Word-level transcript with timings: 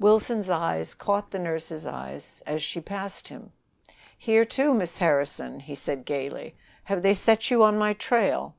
Wilson's 0.00 0.48
eyes 0.48 0.94
caught 0.94 1.30
the 1.30 1.38
nurse's 1.38 1.86
eyes 1.86 2.42
as 2.46 2.62
she 2.62 2.80
passed 2.80 3.28
him. 3.28 3.52
"Here, 4.16 4.46
too, 4.46 4.72
Miss 4.72 4.96
Harrison!" 4.96 5.60
he 5.60 5.74
said 5.74 6.06
gayly. 6.06 6.56
"Have 6.84 7.02
they 7.02 7.12
set 7.12 7.50
you 7.50 7.62
on 7.62 7.76
my 7.76 7.92
trail?" 7.92 8.54